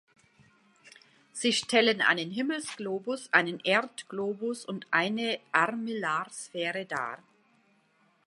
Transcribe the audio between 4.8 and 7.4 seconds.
eine Armillarsphäre dar.